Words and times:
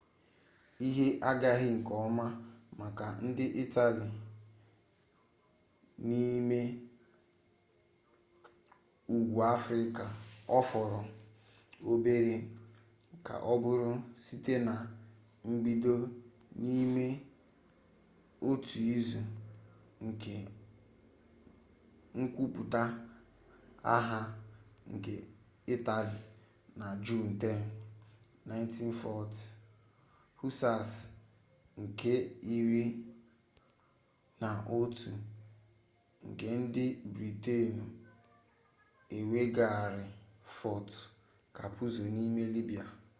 ihe 0.87 1.05
agaghị 1.29 1.67
nke 1.77 1.93
ọma 2.05 2.25
maka 2.79 3.05
ndị 3.25 3.45
itali 3.63 4.05
n'ime 6.07 6.59
ugwu 9.15 9.39
afrịka 9.55 10.05
ọ 10.57 10.59
fọrọ 10.69 10.99
obere 11.91 12.35
ka 13.25 13.35
ọ 13.51 13.53
bụrụ 13.63 13.89
site 14.23 14.53
na 14.67 14.73
mbido 15.51 15.93
n'ime 16.61 17.05
otu 18.49 18.77
izu 18.95 19.21
nke 20.07 20.35
nkwupụta 22.19 22.81
agha 23.93 24.19
nke 24.93 25.13
itali 25.75 26.19
na 26.79 26.87
juun 27.03 27.27
10 27.43 27.65
1940 28.47 29.37
hussars 30.39 30.91
nke 31.81 32.11
iri 32.55 32.85
na 34.41 34.49
otu 34.79 35.11
nke 36.27 36.45
ndị 36.63 36.85
britenụ 37.13 37.85
eweghaara 39.17 40.05
fort 40.57 40.89
capuzzo 41.55 42.03
n'ime 42.15 42.43
libya 42.55 42.83